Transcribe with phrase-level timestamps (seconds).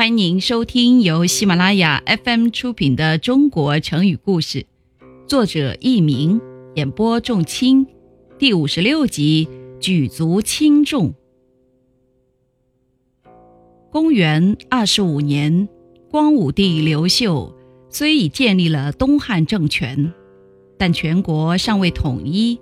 [0.00, 4.60] 欢迎您收听由喜马拉雅 FM 出品的《中国成语故事》，
[5.28, 6.40] 作者佚名，
[6.74, 7.86] 演播仲卿，
[8.38, 9.46] 第五十六集
[9.78, 11.12] 《举足轻重》。
[13.90, 15.68] 公元二十五年，
[16.10, 17.54] 光武帝刘秀
[17.90, 20.14] 虽已建立了东汉政权，
[20.78, 22.58] 但全国尚未统一。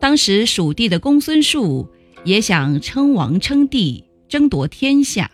[0.00, 1.88] 当时蜀地的公孙述
[2.24, 5.30] 也想称王称帝，争夺天下。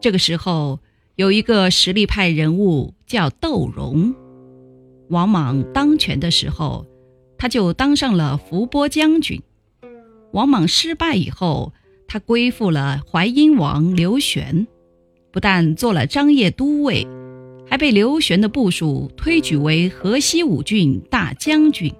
[0.00, 0.78] 这个时候，
[1.16, 4.14] 有一个实力派人物叫窦融。
[5.10, 6.86] 王莽当权的时候，
[7.36, 9.42] 他就当上了伏波将军。
[10.32, 11.72] 王莽失败以后，
[12.06, 14.66] 他归附了淮阴王刘玄，
[15.32, 17.06] 不但做了张掖都尉，
[17.66, 21.92] 还被刘玄的部属推举为河西五郡大将军。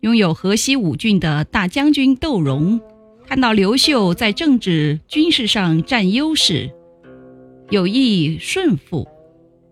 [0.00, 2.80] 拥有河西五郡的大将军窦融，
[3.26, 6.70] 看到刘秀在政治军事上占优势。
[7.70, 9.06] 有意顺服，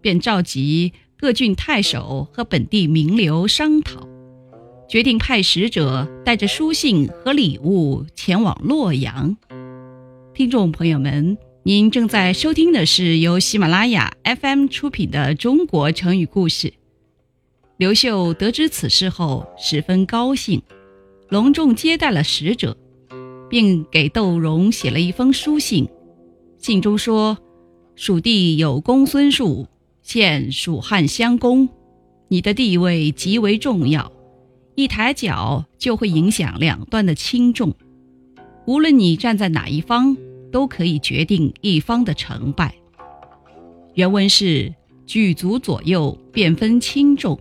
[0.03, 4.07] 便召集各郡太守和本地名流商讨，
[4.87, 9.35] 决定派使者带着书信和礼物前往洛阳。
[10.35, 16.69] 听众朋友们，您正在收听的是由喜马拉雅 FM 出品的《中国成语故事》。
[17.79, 20.61] 刘秀得知此事后，十分高兴，
[21.31, 22.77] 隆重接待了使者，
[23.49, 25.89] 并给窦融写了一封书信，
[26.59, 27.39] 信中说。
[27.97, 29.67] 蜀地有公孙述，
[30.03, 31.67] 现蜀汉相公，
[32.29, 34.13] 你的地位极为重要，
[34.75, 37.73] 一抬脚就会影响两端的轻重。
[38.67, 40.15] 无论你站在哪一方，
[40.53, 42.75] 都可以决定一方的成败。
[43.95, 44.75] 原文是
[45.07, 47.41] 举足左右，便分轻重。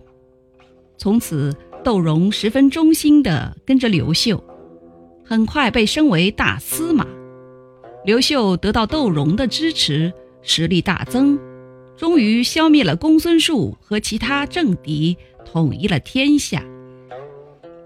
[0.96, 4.42] 从此，窦融十分忠心地跟着刘秀，
[5.22, 7.06] 很快被升为大司马。
[8.06, 10.10] 刘秀得到窦融的支持。
[10.46, 11.38] 实力大增，
[11.96, 16.64] 终于消灭了公孙述和其他政敌，统一了天下。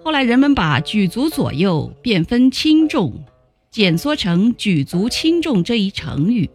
[0.04, 3.12] 后来人们把“举足左右，便分轻重”
[3.72, 6.48] 简缩成“举足轻重”这一成语，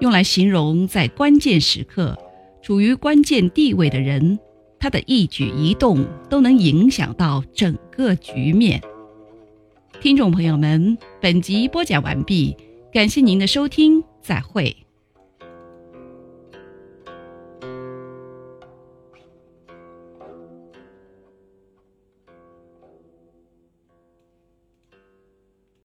[0.00, 2.16] 用来形容在关键时刻
[2.62, 4.38] 处于关键地位的人，
[4.78, 8.80] 他的一举一动都能影响到整个局面。
[10.00, 12.56] 听众朋友们，本集播讲完毕，
[12.92, 14.87] 感谢您的收听，再会。